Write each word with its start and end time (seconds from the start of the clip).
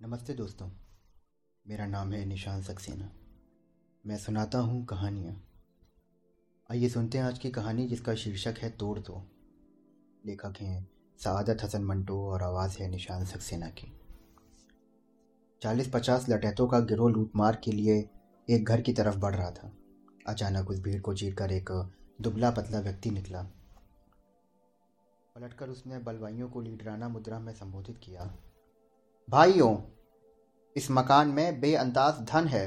नमस्ते 0.00 0.34
दोस्तों, 0.34 0.68
मेरा 1.68 1.86
नाम 1.86 2.12
है 2.12 2.24
निशान 2.24 2.62
सक्सेना। 2.62 3.10
मैं 4.06 4.16
सुनाता 4.16 4.58
हूँ 4.58 4.84
कहानियाँ। 4.86 5.42
आइए 6.70 6.88
सुनते 6.88 7.18
हैं 7.18 7.24
आज 7.24 7.38
की 7.38 7.50
कहानी 7.50 7.86
जिसका 7.86 8.14
शीर्षक 8.14 8.54
है 8.58 8.70
तोड़ 8.70 8.98
दो। 8.98 9.22
लेखक 10.26 10.54
हैं 10.60 10.90
सआदत 11.18 11.58
हसन 11.62 11.84
मंटो 11.84 12.30
और 12.30 12.42
आवाज़ 12.42 12.78
है 12.78 12.88
निशान 12.88 13.24
सक्सेना 13.24 13.68
की। 13.68 13.92
चालीस 15.62 15.90
पचास 15.94 16.28
लटैतों 16.28 16.68
का 16.68 16.80
गिरोह 16.80 17.10
लूटमार 17.10 17.60
के 17.64 17.72
लिए 17.72 18.10
एक 18.50 18.64
घर 18.64 18.80
की 18.80 18.92
तरफ़ 18.92 19.16
बढ़ 19.16 19.34
रहा 19.34 19.50
था। 19.50 19.72
अचानक 20.28 20.70
उस 20.70 20.80
भीड़ 20.80 21.00
को 21.00 21.14
चीर 21.14 21.34
कर 21.34 21.52
एक 21.52 21.90
दुबला 22.20 22.50
पतला 22.50 22.80
व्यक्ति 22.80 23.10
निकला। 23.10 23.42
पलटकर 25.36 25.68
उसने 25.68 25.98
बलवाइयों 25.98 26.48
को 26.48 26.60
लीडराना 26.60 27.08
मुद्रा 27.08 27.38
में 27.38 27.52
संबोधित 27.52 27.98
किया। 27.98 28.36
भाइयों, 29.28 29.76
इस 30.76 30.90
मकान 30.90 31.28
में 31.28 31.60
बेअंदाज 31.60 32.20
धन 32.28 32.46
है, 32.48 32.66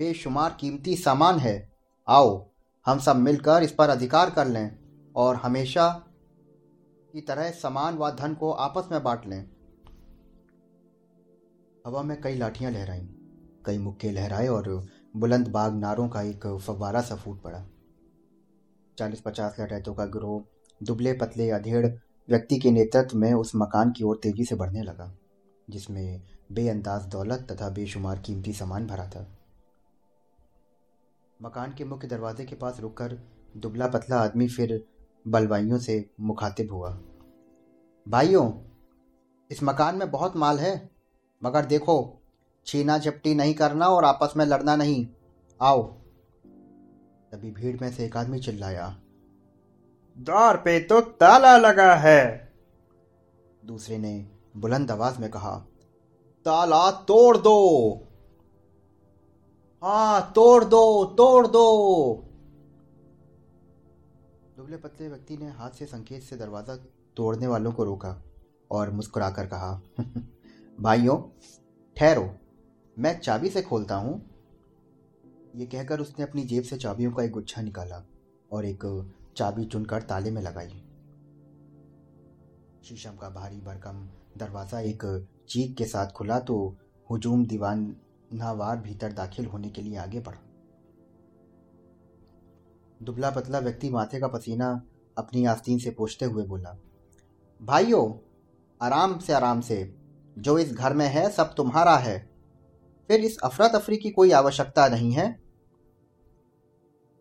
बेशुमार 0.00 0.56
कीमती 0.60 0.96
सामान 0.96 1.38
है। 1.38 1.72
आओ, 2.08 2.50
हम 2.86 2.98
सब 2.98 3.16
मिलकर 3.16 3.62
इस 3.62 3.72
पर 3.72 3.90
अधिकार 3.90 4.30
कर 4.30 4.46
लें 4.46 4.78
और 5.16 5.36
हमेशा 5.36 5.88
की 7.14 7.20
तरह 7.20 7.50
सामान 7.50 7.98
व 7.98 8.10
धन 8.10 8.34
को 8.34 8.52
आपस 8.52 8.88
में 8.92 9.02
बांट 9.02 9.26
लें। 9.26 9.44
हवा 11.86 12.02
में 12.02 12.20
कई 12.20 12.34
लाठियाँ 12.34 12.72
लहराई, 12.72 13.08
कई 13.66 13.78
मुक्के 13.78 14.10
लहराए 14.10 14.48
और 14.48 14.88
बुलंद 15.16 15.48
बाग 15.48 15.74
नारों 15.74 16.08
का 16.08 16.22
एक 16.22 16.46
फवारा 16.66 17.00
सा 17.00 17.16
फूट 17.16 17.42
पड़ा। 17.42 17.64
चालीस 18.98 19.20
पचास 19.20 19.56
लटैतों 19.60 19.94
का 19.94 20.04
गिरोह, 20.04 20.44
दुबले 20.80 21.12
पतले 21.12 21.50
अधेड़ 21.50 21.86
व्यक्ति 22.28 22.58
के 22.58 22.70
नेतृत्व 22.70 23.18
में 23.18 23.32
उस 23.32 23.52
मकान 23.56 23.92
की 23.92 24.04
ओर 24.04 24.20
तेज़ी 24.22 24.44
से 24.44 24.54
बढ़ने 24.54 24.82
लगा। 24.82 25.16
जिसमें 25.70 26.22
बेअंदाज 26.52 27.06
दौलत 27.06 27.46
तथा 27.50 27.68
बेशुमार 27.68 28.18
कीमती 28.18 28.52
सामान 28.52 28.86
भरा 28.86 29.06
था। 29.06 29.38
मकान 31.42 31.74
के 31.74 31.84
मुख्य 31.84 32.08
दरवाजे 32.08 32.44
के 32.44 32.54
पास 32.54 32.80
रुककर 32.80 33.18
दुबला 33.56 33.86
पतला 33.86 34.16
आदमी 34.16 34.48
फिर 34.48 34.84
बलवाइयों 35.28 35.78
से 35.78 36.10
मुखातिब 36.20 36.72
हुआ। 36.72 36.98
भाइयों, 38.08 38.52
इस 39.50 39.62
मकान 39.62 39.96
में 39.96 40.10
बहुत 40.10 40.36
माल 40.36 40.58
है, 40.58 40.90
मगर 41.44 41.64
देखो, 41.64 42.22
छीना 42.66 42.98
झपटी 42.98 43.34
नहीं 43.34 43.54
करना 43.54 43.86
और 43.86 44.04
आपस 44.04 44.32
में 44.36 44.46
लड़ना 44.46 44.76
नहीं। 44.76 45.08
आओ। 45.62 45.82
तभी 47.32 47.50
भीड़ 47.50 47.78
में 47.82 47.92
से 47.92 48.04
एक 48.04 48.16
आदमी 48.16 48.38
चिल्लाया 48.38 49.00
द्वार 50.18 50.56
पे 50.56 50.80
तो 50.80 51.00
ताला 51.00 51.56
लगा 51.56 51.94
है। 51.94 52.52
दूसरे 53.64 53.98
ने 53.98 54.41
बुलंद 54.56 54.90
आवाज़ 54.90 55.18
में 55.18 55.30
कहा, 55.30 55.66
ताला 56.44 56.90
तोड़ 56.90 57.36
दो। 57.36 57.94
हाँ 59.82 60.32
तोड़ 60.34 60.64
दो 60.64 61.04
तोड़ 61.04 61.46
दो। 61.46 62.14
दुबले 64.56 64.76
पतले 64.76 65.08
व्यक्ति 65.08 65.36
ने 65.36 65.50
हाथ 65.50 65.70
से 65.70 65.86
संकेत 65.86 66.22
से 66.22 66.36
दरवाज़ा 66.36 66.76
तोड़ने 67.16 67.46
वालों 67.46 67.72
को 67.72 67.84
रोका 67.84 68.22
और 68.70 68.90
मुस्कुराकर 68.90 69.46
कहा, 69.46 69.82
भाइयों, 70.80 71.18
ठहरो। 71.96 72.30
मैं 72.98 73.20
चाबी 73.20 73.50
से 73.50 73.62
खोलता 73.62 73.96
हूँ। 73.96 74.30
ये 75.56 75.66
कहकर 75.66 76.00
उसने 76.00 76.24
अपनी 76.24 76.42
जेब 76.42 76.62
से 76.62 76.76
चाबियों 76.76 77.12
का 77.12 77.22
एक 77.22 77.30
गुच्छा 77.30 77.62
निकाला 77.62 78.04
और 78.52 78.64
एक 78.64 79.12
चाबी 79.36 79.64
चुनकर 79.64 80.02
ताले 80.02 80.30
में 80.30 80.42
लगाई। 80.42 80.82
शीशम 82.84 83.16
का 83.16 83.30
भारी 83.30 83.60
भरकम 83.60 84.08
दरवाज़ा 84.36 84.80
एक 84.80 85.04
चीख 85.48 85.74
के 85.76 85.84
साथ 85.84 86.12
खुला 86.12 86.38
तो 86.40 86.56
हुजूम 87.10 87.44
दीवानावार 87.46 88.76
भीतर 88.78 89.12
दाखिल 89.12 89.46
होने 89.46 89.70
के 89.70 89.82
लिए 89.82 89.96
आगे 89.96 90.20
बढ़ा। 90.20 90.40
दुबला 93.00 93.30
पतला 93.30 93.58
व्यक्ति 93.58 93.90
माथे 93.90 94.20
का 94.20 94.28
पसीना 94.28 94.68
अपनी 95.16 95.44
आस्तीन 95.44 95.78
से 95.78 95.90
पोछते 95.90 96.24
हुए 96.24 96.44
बोला, 96.44 96.76
भाइयों, 97.60 98.12
आराम 98.80 99.18
से 99.18 99.32
आराम 99.32 99.60
से, 99.60 99.94
जो 100.36 100.58
इस 100.58 100.72
घर 100.72 100.94
में 100.94 101.06
है, 101.06 101.28
सब 101.30 101.54
तुम्हारा 101.54 101.96
है। 101.96 102.18
फिर 103.10 103.20
इस 103.20 103.38
अफरा 103.38 103.68
तफरी 103.68 103.96
की 103.96 104.10
कोई 104.10 104.30
आवश्यकता 104.32 104.86
नहीं 104.88 105.12
है? 105.12 105.30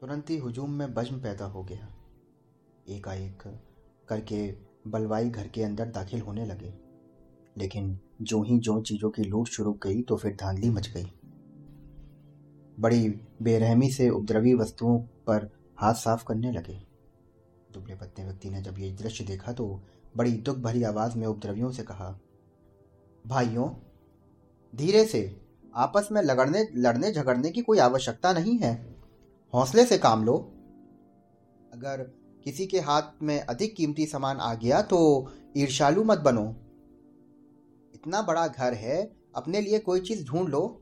तुरंत 0.01 0.29
ही 0.29 0.37
हुजूम 0.37 0.71
में 0.71 0.93
बज्म 0.93 1.19
पैदा 1.21 1.45
हो 1.45 1.63
गया। 1.63 1.87
एकाएक 2.89 3.43
करके 4.09 4.51
बलवाई 4.87 5.29
घर 5.29 5.47
के 5.47 5.63
अंदर 5.63 5.89
दाखिल 5.89 6.21
होने 6.21 6.45
लगे। 6.45 6.73
लेकिन 7.57 7.99
जो 8.21 8.41
ही 8.43 8.57
जो 8.59 8.81
चीज़ों 8.81 9.09
की 9.09 9.23
लूट 9.23 9.47
शुरू 9.47 9.73
गई 9.83 10.01
तो 10.01 10.15
फिर 10.15 10.35
धांधली 10.35 10.69
मच 10.69 10.89
गई। 10.89 11.11
बड़ी 12.79 13.09
बेरहमी 13.41 13.89
से 13.91 14.09
उपद्रवी 14.09 14.53
वस्तुओं 14.53 14.99
पर 14.99 15.49
हाथ 15.77 15.93
साफ़ 15.93 16.25
करने 16.25 16.51
लगे। 16.51 16.81
दुबले 17.73 17.95
पत्ते 17.95 18.23
व्यक्ति 18.23 18.49
ने 18.49 18.61
जब 18.61 18.79
ये 18.79 18.91
दृश्य 18.91 19.23
देखा 19.23 19.51
तो 19.51 19.81
बड़ी 20.17 20.31
दुख 20.31 20.57
भरी 20.57 20.83
आवाज़ 20.83 21.17
में 21.17 21.27
उपद्रवियों 21.27 21.71
से 21.71 21.83
कहा, 21.83 22.19
भाइयों, 23.27 23.69
धीरे 24.73 25.05
से, 25.05 25.41
आपस 25.75 26.09
में 26.11 26.21
लगड़ने 26.21 26.67
लड़ने 26.75 27.11
झगड़ने 27.11 27.49
की 27.49 27.61
कोई 27.61 27.77
आवश्यकता 27.79 28.33
नहीं 28.33 28.57
है। 28.57 28.73
हौसले 29.53 29.85
से 29.85 29.97
काम 29.97 30.23
लो। 30.23 30.37
अगर 31.73 32.03
किसी 32.43 32.65
के 32.65 32.79
हाथ 32.79 33.23
में 33.23 33.39
अधिक 33.39 33.75
कीमती 33.75 34.05
सामान 34.05 34.37
आ 34.37 34.53
गया 34.53 34.81
तो 34.81 34.99
ईर्षालु 35.57 36.03
मत 36.03 36.19
बनो। 36.19 36.43
इतना 38.01 38.21
बड़ा 38.21 38.47
घर 38.47 38.73
है, 38.73 39.15
अपने 39.35 39.61
लिए 39.61 39.79
कोई 39.79 39.99
चीज़ 39.99 40.25
ढूंढ 40.25 40.49
लो। 40.49 40.81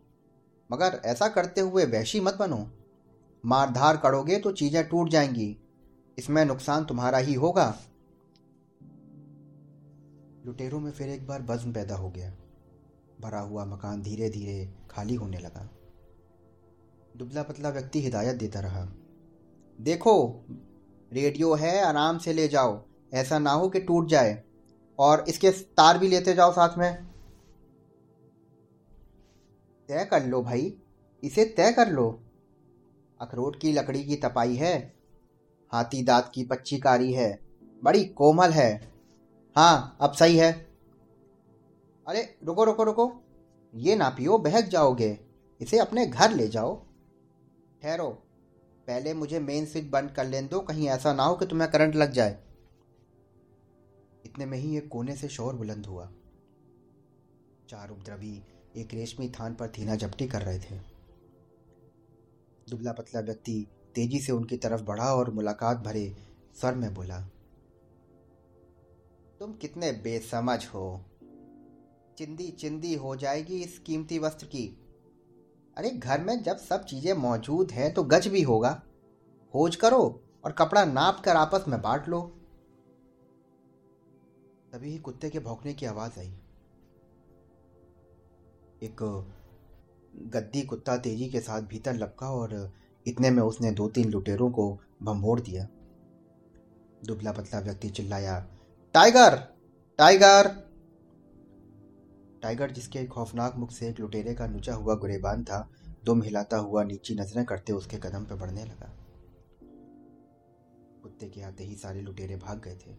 मगर 0.72 1.02
ऐसा 1.06 1.28
करते 1.28 1.62
हुए 1.62 1.86
वैशी 1.86 2.20
मत 2.20 2.36
बनो। 2.36 2.72
मारधार 3.46 3.98
करोगे 3.98 4.40
तो 4.40 4.52
चीज़ें 4.52 4.90
टूट 4.90 5.10
जाएँगी। 5.10 5.58
इसमें 6.18 6.46
नुकसान 6.46 6.86
तुम्हारा 6.86 7.18
ही 7.18 7.34
होगा। 7.34 7.78
लुटेरों 10.46 10.80
में 10.80 10.92
फिर 10.92 11.10
एक 11.10 11.28
बार 11.28 11.42
बज्म 11.42 11.74
पैदा 11.74 11.96
हो 11.96 12.10
गया। 12.10 12.38
भरा 13.22 13.40
हुआ 13.40 13.66
मकान 13.66 14.02
धीरे 14.02 14.30
धीरे 14.30 14.74
खाली 14.92 15.16
होने 15.16 15.38
लगा। 15.38 15.70
दुबला 17.18 17.44
पतला 17.44 17.70
व्यक्ति 17.70 18.02
हिदायत 18.02 18.36
देता 18.36 18.60
रहा। 18.60 18.88
देखो, 19.82 20.46
रेडियो 21.14 21.56
है, 21.56 21.86
आराम 21.86 22.18
से 22.18 22.34
ले 22.34 22.48
जाओ। 22.48 22.86
ऐसा 23.14 23.40
ना 23.40 23.52
हो 23.52 23.70
कि 23.70 23.80
टूट 23.80 24.08
जाए। 24.08 24.44
और 25.00 25.26
इसके 25.28 25.52
तार 25.52 25.98
भी 25.98 26.08
लेते 26.08 26.34
जाओ 26.34 26.52
साथ 26.52 26.78
में। 26.78 27.09
तय 29.90 30.06
कर 30.06 30.26
लो 30.26 30.42
भाई। 30.42 30.78
इसे 31.24 31.46
तय 31.46 31.72
कर 31.72 31.90
लो। 31.90 32.24
अखरोट 33.22 33.60
की 33.60 33.72
लकड़ी 33.72 34.04
की 34.04 34.16
तपाई 34.16 34.56
है। 34.56 34.96
हाथी 35.72 36.04
दांत 36.04 36.32
की 36.34 36.44
पच्ची 36.44 36.78
कारी 36.78 37.14
है। 37.14 37.40
बड़ी 37.84 38.06
कोमल 38.06 38.50
है। 38.50 38.92
हाँ 39.56 39.98
अब 40.02 40.12
सही 40.12 40.38
है। 40.38 40.52
अरे, 42.08 42.40
रुको 42.44 42.64
रुको 42.64 42.84
रुको। 42.84 43.14
ये 43.76 43.96
ना 43.96 44.10
पियो, 44.10 44.38
बहक 44.38 44.64
जाओगे। 44.64 45.20
इसे 45.62 45.78
अपने 45.78 46.08
घर 46.08 46.32
ले 46.32 46.48
जाओ। 46.48 46.86
ठहरो। 47.82 48.10
पहले 48.88 49.14
मुझे 49.14 49.40
मेन 49.40 49.66
स्विच 49.66 49.86
बंद 49.86 50.12
कर 50.12 50.28
लेने 50.28 50.48
दो। 50.48 50.60
कहीं 50.60 50.88
ऐसा 50.88 51.14
ना 51.14 51.24
हो 51.24 51.36
कि 51.36 51.46
तुम्हें 51.46 51.72
करंट 51.72 51.96
लग 51.96 52.12
जाए। 52.12 52.44
इतने 54.26 54.46
में 54.46 54.58
ही 54.58 54.78
एक 54.78 54.88
कोने 54.88 55.16
से 55.16 55.28
शोर 55.28 55.56
बुलंद 55.56 55.86
हुआ। 55.86 56.12
चार 57.70 57.90
उपद्रवी 57.90 58.44
एक 58.80 58.94
रेशमी 58.94 59.30
थान 59.30 59.54
पर 59.56 59.68
थीना 59.70 59.96
झपटी 59.96 60.28
कर 60.28 60.42
रहे 60.42 60.60
थे। 60.60 60.78
दुबला 62.68 62.92
पतला 62.92 63.22
व्यक्ति 63.22 63.66
तेज़ी 63.96 64.20
से 64.20 64.32
उनकी 64.32 64.58
तरफ़ 64.58 64.84
बढ़ा 64.84 65.14
और 65.14 65.30
मुलाकात 65.32 65.78
भरे 65.78 66.16
स्वर 66.56 66.76
में 66.76 66.94
बोला, 66.94 67.20
तुम 69.42 69.54
कितने 69.54 69.92
बेसमझ 70.04 70.66
हो। 70.66 71.02
चिंदी 72.18 72.50
चिंदी 72.52 72.94
हो 72.96 73.16
जाएगी 73.16 73.62
इस 73.62 73.78
कीमती 73.80 74.20
वस्त्र 74.20 74.46
की। 74.46 74.66
अरे 75.78 75.90
घर 75.90 76.22
में 76.22 76.42
जब 76.44 76.58
सब 76.58 76.84
चीज़ें 76.86 77.14
मौजूद 77.14 77.72
हैं 77.72 77.94
तो 77.94 78.04
गज 78.04 78.28
भी 78.28 78.42
होगा। 78.42 78.72
खोज 79.54 79.76
करो 79.76 80.02
और 80.46 80.52
कपड़ा 80.52 80.84
नाप 80.86 81.22
कर 81.26 81.36
आपस 81.36 81.66
में 81.68 81.82
बांट 81.82 82.08
लो। 82.10 82.22
तभी 84.74 84.92
ही 84.92 84.98
कुत्ते 85.00 85.30
के 85.30 85.40
भौंकने 85.40 85.74
की 85.74 85.86
आवाज़ 85.86 86.20
आई। 86.20 86.34
एक, 88.84 89.28
गद्दी 90.16 90.62
कुत्ता 90.62 90.98
तेज़ी 90.98 91.30
के 91.30 91.40
साथ 91.40 91.62
भीतर 91.62 91.96
लपका 91.96 92.30
और 92.32 92.74
इतने 93.08 93.30
में 93.30 93.44
उसने 93.44 93.72
दो 93.72 93.88
तीन 93.88 94.10
लुटेरों 94.10 94.52
को 94.52 94.80
भंभोड़ 95.04 95.40
दिया। 95.40 95.68
दुबला 97.06 97.32
पतला 97.32 97.60
व्यक्ति 97.60 97.90
चिल्लाया, 97.90 98.48
टाइगर! 98.94 99.36
टाइगर! 99.98 100.48
टाइगर, 102.42 102.72
जिसके 102.72 103.06
खौफनाक 103.06 103.56
मुख 103.56 103.72
से 103.72 103.90
एक 103.90 104.00
लुटेरे 104.00 104.34
का 104.34 104.48
नुचा 104.48 104.74
हुआ 104.74 104.96
गुरेबान 104.96 105.44
था 105.44 105.70
दुम 106.06 106.24
हिलाता 106.24 106.58
हुआ 106.58 106.84
नीची 106.84 107.16
नज़रें 107.16 107.46
करते 107.46 107.74
उसके 107.74 107.98
कदम 107.98 108.26
पर 108.26 108.36
बढ़ने 108.36 108.66
लगा। 108.66 108.98
कुत्ते 111.04 111.30
के 111.30 111.42
आते 111.42 111.64
ही 111.64 111.76
सारे 111.76 112.02
लुटेरे 112.02 112.36
भाग 112.36 112.62
गए 112.62 112.76
थे। 112.76 112.94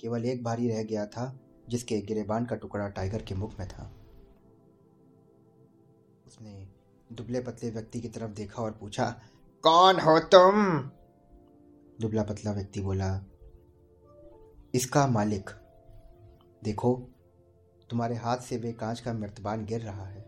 केवल 0.00 0.24
एक 0.24 0.44
भारी 0.44 0.68
रह 0.68 0.82
गया 0.82 1.06
था, 1.06 1.40
जिसके 1.68 2.00
गिरेबान 2.00 2.46
का 2.46 2.56
टुकड़ा 2.56 2.88
टाइगर 2.88 3.22
के 3.22 3.34
मुख 3.34 3.58
में 3.58 3.68
था। 3.68 4.05
उसने 6.36 6.66
दुबले 7.12 7.40
पतले 7.40 7.70
व्यक्ति 7.70 8.00
की 8.00 8.08
तरफ़ 8.08 8.30
देखा 8.30 8.62
और 8.62 8.72
पूछा, 8.72 9.04
कौन 9.64 10.00
हो 10.00 10.18
तुम? 10.18 10.78
दुबला 12.00 12.22
पतला 12.22 12.52
व्यक्ति 12.52 12.80
बोला, 12.80 13.08
इसका 14.74 15.06
मालिक। 15.06 15.50
देखो, 16.64 16.94
तुम्हारे 17.90 18.16
हाथ 18.16 18.38
से 18.38 18.56
वे 18.56 18.72
कांच 18.72 19.00
का 19.00 19.12
मृतबान 19.12 19.64
गिर 19.64 19.80
रहा 19.80 20.06
है। 20.06 20.20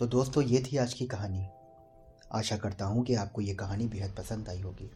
तो 0.00 0.06
दोस्तों, 0.06 0.42
ये 0.42 0.62
थी 0.62 0.76
आज 0.76 0.94
की 0.94 1.06
कहानी। 1.06 1.46
आशा 2.32 2.56
करता 2.56 2.84
हूँ 2.84 3.04
कि 3.04 3.14
आपको 3.14 3.40
ये 3.40 3.54
कहानी 3.54 3.88
बेहद 3.88 4.14
पसंद 4.18 4.48
आई 4.48 4.60
होगी। 4.60 4.90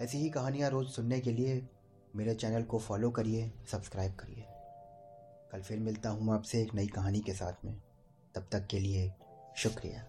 ऐसी 0.00 0.18
ही 0.18 0.30
कहानियाँ 0.30 0.70
रोज़ 0.70 0.88
सुनने 0.88 1.20
के 1.20 1.32
लिए 1.32 1.66
मेरे 2.16 2.34
चैनल 2.34 2.62
को 2.62 2.78
फॉलो 2.78 3.10
करिए, 3.10 3.52
सब्सक्राइब 3.70 4.14
करिए। 4.14 4.44
कल 5.52 5.60
फिर 5.60 5.78
मिलता 5.78 6.10
हूँ 6.10 6.34
आपसे 6.34 6.62
एक 6.62 6.74
नई 6.74 6.86
कहानी 6.86 7.20
के 7.20 7.32
साथ 7.32 7.64
में। 7.64 7.82
तब 8.34 8.48
तक 8.52 8.66
के 8.66 8.78
लिए 8.78 9.12
शुक्रिया। 9.56 10.04